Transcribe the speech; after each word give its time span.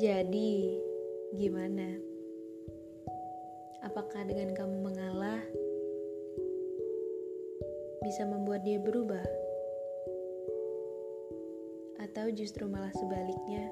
Jadi, 0.00 0.80
gimana? 1.36 1.92
Apakah 3.84 4.24
dengan 4.24 4.56
kamu 4.56 4.80
mengalah 4.80 5.44
bisa 8.00 8.24
membuat 8.24 8.64
dia 8.64 8.80
berubah? 8.80 9.20
Atau 12.00 12.32
justru 12.32 12.64
malah 12.64 12.96
sebaliknya? 12.96 13.68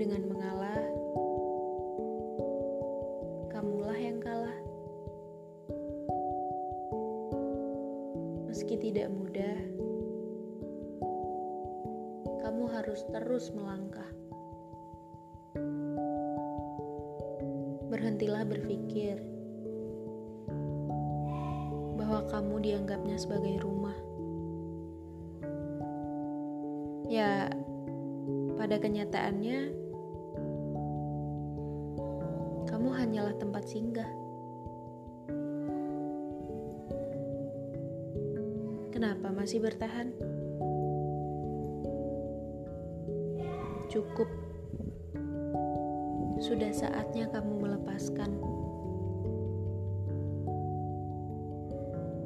Dengan 0.00 0.24
mengalah, 0.24 0.84
kamulah 3.52 3.98
yang 4.00 4.24
kalah. 4.24 4.56
Meski 8.48 8.80
tidak 8.80 9.12
mudah, 9.12 9.77
harus 12.78 13.02
terus 13.10 13.50
melangkah. 13.50 14.06
Berhentilah 17.90 18.46
berpikir 18.46 19.18
bahwa 21.98 22.22
kamu 22.30 22.54
dianggapnya 22.62 23.18
sebagai 23.18 23.58
rumah. 23.66 23.98
Ya, 27.10 27.50
pada 28.54 28.78
kenyataannya, 28.78 29.74
kamu 32.70 32.88
hanyalah 32.94 33.34
tempat 33.42 33.66
singgah. 33.66 34.10
Kenapa 38.94 39.34
masih 39.34 39.58
bertahan? 39.66 40.37
Cukup. 43.88 44.28
Sudah 46.44 46.68
saatnya 46.76 47.24
kamu 47.32 47.56
melepaskan. 47.56 48.36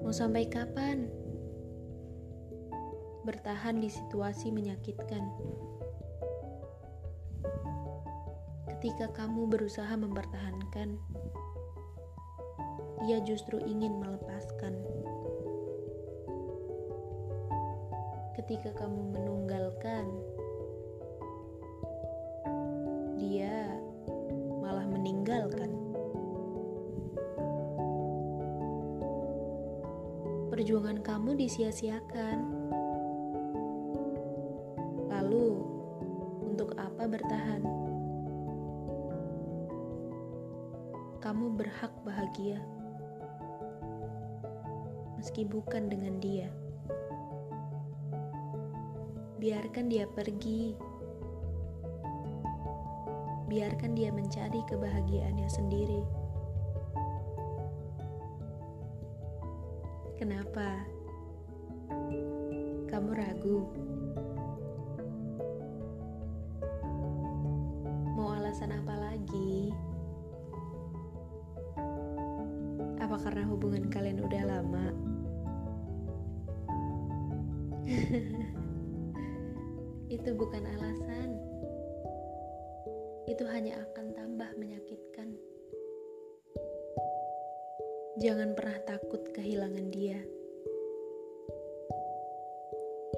Mau 0.00 0.08
sampai 0.08 0.48
kapan? 0.48 1.04
Bertahan 3.28 3.76
di 3.76 3.92
situasi 3.92 4.48
menyakitkan. 4.48 5.20
Ketika 8.72 9.12
kamu 9.12 9.52
berusaha 9.52 9.92
mempertahankan, 10.00 10.96
ia 13.04 13.20
justru 13.20 13.60
ingin 13.60 14.00
melepaskan. 14.00 14.80
Ketika 18.32 18.72
kamu 18.80 19.12
menunggalkan, 19.12 20.08
dia 23.20 23.68
malah 24.64 24.88
meninggalkan. 24.88 25.68
Perjuangan 30.48 31.04
kamu 31.04 31.36
disia-siakan. 31.36 32.38
Lalu, 35.12 35.48
untuk 36.48 36.72
apa 36.80 37.04
bertahan? 37.04 37.62
Kamu 41.20 41.52
berhak 41.60 41.92
bahagia, 42.00 42.56
meski 45.20 45.44
bukan 45.44 45.92
dengan 45.92 46.16
dia. 46.16 46.48
Biarkan 49.36 49.92
dia 49.92 50.08
pergi 50.08 50.89
biarkan 53.50 53.98
dia 53.98 54.14
mencari 54.14 54.62
kebahagiaannya 54.70 55.50
sendiri. 55.50 56.06
Kenapa? 60.14 60.86
Kamu 62.86 63.10
ragu? 63.10 63.66
Mau 68.14 68.38
alasan 68.38 68.70
apa 68.70 68.94
lagi? 68.94 69.74
Apa 73.02 73.18
karena 73.18 73.50
hubungan 73.50 73.90
kalian 73.90 74.22
udah 74.22 74.42
lama? 74.46 74.94
Itu 80.14 80.38
bukan 80.38 80.62
alasan 80.78 81.49
itu 83.30 83.46
hanya 83.46 83.78
akan 83.78 84.10
tambah 84.10 84.50
menyakitkan. 84.58 85.38
Jangan 88.18 88.58
pernah 88.58 88.74
takut 88.82 89.22
kehilangan 89.30 89.86
dia. 89.94 90.18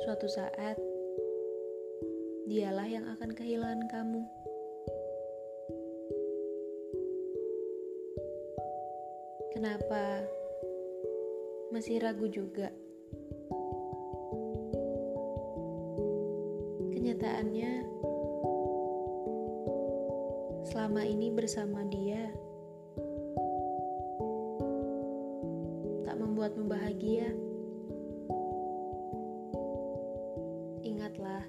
Suatu 0.05 0.29
saat, 0.29 0.77
dialah 2.45 2.85
yang 2.93 3.09
akan 3.09 3.33
kehilangan 3.33 3.89
kamu. 3.89 4.23
Kenapa 9.57 10.29
masih 11.73 12.05
ragu 12.05 12.29
juga? 12.29 12.69
Kenyataannya, 16.93 17.73
selama 20.73 21.05
ini 21.05 21.29
bersama 21.29 21.85
dia 21.85 22.33
tak 26.09 26.17
membuatmu 26.17 26.65
bahagia. 26.65 27.29
Ingatlah, 30.81 31.45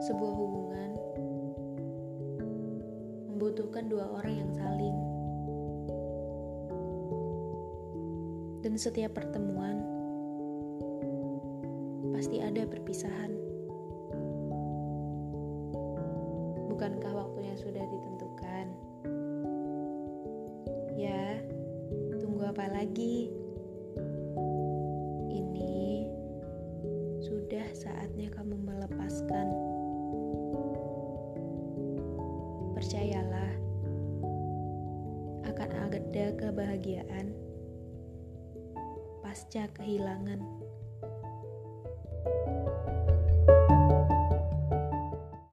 sebuah 0.00 0.32
hubungan 0.32 0.90
membutuhkan 3.36 3.92
dua 3.92 4.08
orang 4.16 4.40
yang 4.40 4.52
saling, 4.56 4.96
dan 8.64 8.80
setiap 8.80 9.12
pertemuan 9.20 9.84
pasti 12.16 12.40
ada 12.40 12.64
perpisahan. 12.64 13.49
Bukankah 16.80 17.12
waktunya 17.12 17.52
sudah 17.60 17.84
ditentukan? 17.84 18.66
Ya, 20.96 21.36
tunggu 22.16 22.48
apa 22.48 22.72
lagi? 22.72 23.28
Ini 25.28 26.08
sudah 27.20 27.68
saatnya 27.76 28.32
kamu 28.32 28.64
melepaskan. 28.64 29.52
Percayalah, 32.72 33.52
akan 35.52 35.70
ada 35.84 36.32
kebahagiaan 36.32 37.36
pasca 39.20 39.68
kehilangan. 39.76 40.59